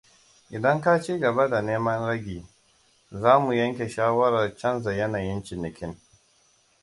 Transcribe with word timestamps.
Idan 0.49 0.81
ka 0.81 1.01
ci 1.01 1.19
gaba 1.19 1.47
da 1.47 1.61
neman 1.61 2.05
ragi, 2.07 2.45
za 3.11 3.39
mu 3.39 3.53
yanke 3.53 3.89
shawarar 3.89 4.55
canza 4.57 4.93
yanayin 4.93 5.43
cinikin. 5.43 5.97